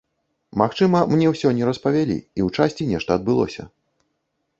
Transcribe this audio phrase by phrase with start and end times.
[0.61, 3.63] Магчыма, мне ўсё не распавялі, і ў часці нешта адбылося.